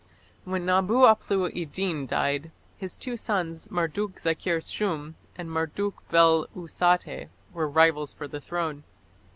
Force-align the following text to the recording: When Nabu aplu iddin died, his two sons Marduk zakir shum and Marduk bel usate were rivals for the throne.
When 0.45 0.65
Nabu 0.65 1.01
aplu 1.05 1.51
iddin 1.55 2.07
died, 2.07 2.49
his 2.75 2.95
two 2.95 3.15
sons 3.15 3.69
Marduk 3.69 4.19
zakir 4.19 4.59
shum 4.59 5.13
and 5.35 5.51
Marduk 5.51 6.01
bel 6.09 6.47
usate 6.55 7.29
were 7.53 7.69
rivals 7.69 8.11
for 8.11 8.27
the 8.27 8.41
throne. 8.41 8.83